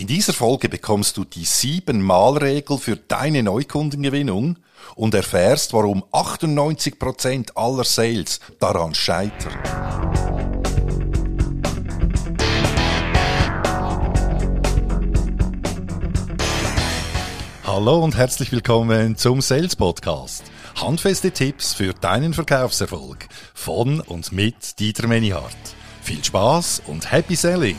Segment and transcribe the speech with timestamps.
[0.00, 4.56] In dieser Folge bekommst du die sieben Malregel für deine Neukundengewinnung
[4.94, 9.52] und erfährst, warum 98% aller Sales daran scheitern.
[17.66, 20.44] Hallo und herzlich willkommen zum Sales Podcast.
[20.80, 25.74] Handfeste Tipps für deinen Verkaufserfolg von und mit Dieter Menihardt.
[26.00, 27.76] Viel Spaß und Happy Selling!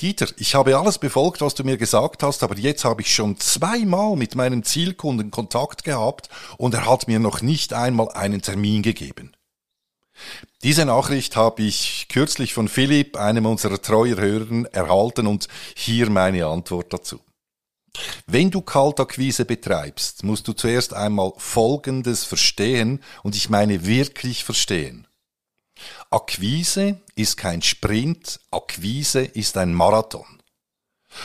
[0.00, 3.38] Dieter, ich habe alles befolgt, was du mir gesagt hast, aber jetzt habe ich schon
[3.38, 8.82] zweimal mit meinem Zielkunden Kontakt gehabt und er hat mir noch nicht einmal einen Termin
[8.82, 9.32] gegeben.
[10.62, 16.46] Diese Nachricht habe ich kürzlich von Philipp, einem unserer treuer Hörer, erhalten und hier meine
[16.46, 17.20] Antwort dazu.
[18.26, 25.06] Wenn du Kaltakquise betreibst, musst du zuerst einmal Folgendes verstehen und ich meine wirklich verstehen.
[26.10, 30.24] Akquise ist kein Sprint, Akquise ist ein Marathon.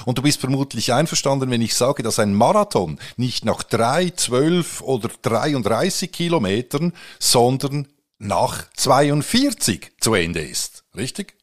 [0.06, 4.82] Und du bist vermutlich einverstanden, wenn ich sage, dass ein Marathon nicht nach drei, zwölf
[4.82, 7.88] oder 33 Kilometern, sondern
[8.20, 10.84] nach 42 zu Ende ist.
[10.96, 11.36] Richtig?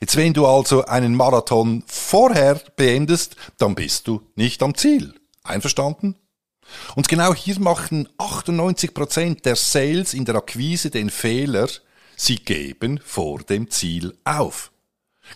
[0.00, 5.14] Jetzt, wenn du also einen Marathon vorher beendest, dann bist du nicht am Ziel.
[5.42, 6.16] Einverstanden?
[6.94, 11.68] Und genau hier machen 98 Prozent der Sales in der Akquise den Fehler,
[12.16, 14.72] sie geben vor dem Ziel auf.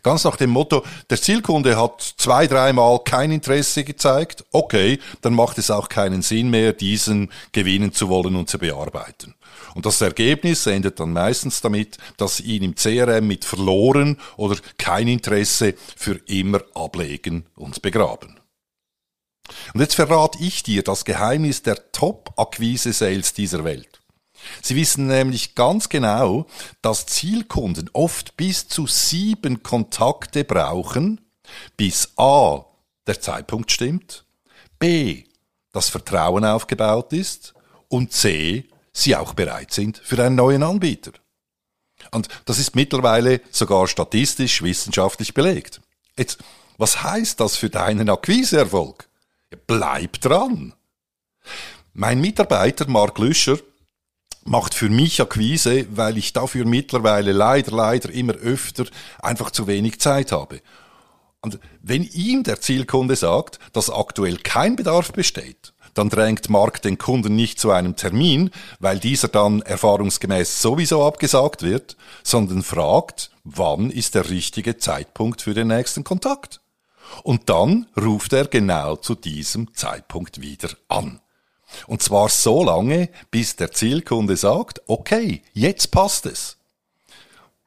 [0.03, 5.59] Ganz nach dem Motto, der Zielkunde hat zwei, dreimal kein Interesse gezeigt, okay, dann macht
[5.59, 9.34] es auch keinen Sinn mehr, diesen gewinnen zu wollen und zu bearbeiten.
[9.75, 14.56] Und das Ergebnis endet dann meistens damit, dass sie ihn im CRM mit verloren oder
[14.78, 18.41] kein Interesse für immer ablegen und begraben.
[19.75, 24.00] Und jetzt verrate ich dir das Geheimnis der Top-Akquise-Sales dieser Welt.
[24.62, 26.46] Sie wissen nämlich ganz genau,
[26.83, 31.20] dass Zielkunden oft bis zu sieben Kontakte brauchen,
[31.76, 32.65] bis A.
[33.06, 34.25] der Zeitpunkt stimmt,
[34.78, 35.25] B.
[35.72, 37.54] das Vertrauen aufgebaut ist
[37.88, 38.69] und C.
[38.92, 41.12] sie auch bereit sind für einen neuen Anbieter.
[42.10, 45.81] Und das ist mittlerweile sogar statistisch wissenschaftlich belegt.
[46.16, 46.38] Jetzt,
[46.78, 49.09] was heißt das für deinen Akquiseerfolg?
[49.66, 50.75] Bleib dran!
[51.92, 53.59] Mein Mitarbeiter Mark Lüscher
[54.50, 58.84] macht für mich Akquise, weil ich dafür mittlerweile leider, leider immer öfter
[59.22, 60.61] einfach zu wenig Zeit habe.
[61.41, 66.99] Und wenn ihm der Zielkunde sagt, dass aktuell kein Bedarf besteht, dann drängt Mark den
[66.99, 68.50] Kunden nicht zu einem Termin,
[68.81, 75.55] weil dieser dann erfahrungsgemäß sowieso abgesagt wird, sondern fragt, wann ist der richtige Zeitpunkt für
[75.55, 76.60] den nächsten Kontakt.
[77.22, 81.21] Und dann ruft er genau zu diesem Zeitpunkt wieder an.
[81.86, 86.56] Und zwar so lange, bis der Zielkunde sagt, okay, jetzt passt es.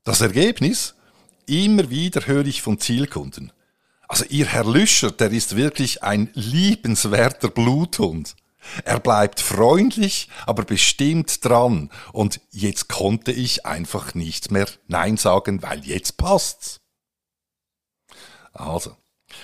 [0.03, 0.95] Das Ergebnis?
[1.45, 3.51] Immer wieder höre ich von Zielkunden.
[4.07, 8.35] Also Ihr Herr Lüscher, der ist wirklich ein liebenswerter Bluthund.
[8.85, 11.89] Er bleibt freundlich, aber bestimmt dran.
[12.11, 16.79] Und jetzt konnte ich einfach nicht mehr Nein sagen, weil jetzt passt's.
[18.53, 18.95] Also,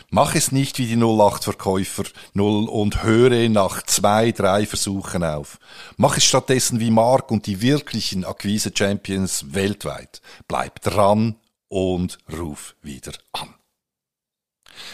[0.10, 5.60] Mach es nicht wie die 08-Verkäufer 0 und höre nach zwei, drei Versuchen auf.
[5.98, 10.22] Mach es stattdessen wie Mark und die wirklichen Akquise-Champions weltweit.
[10.48, 11.36] Bleib dran
[11.68, 13.54] und ruf wieder an.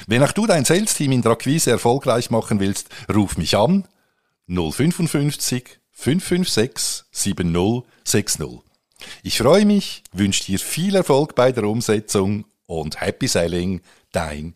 [0.08, 3.88] Wenn auch du dein Sales-Team in der Akquise erfolgreich machen willst, ruf mich an
[4.48, 8.62] 055 556 7060.
[9.24, 14.56] Ich freue mich, wünsche dir viel Erfolg bei der Umsetzung und Happy Selling, dein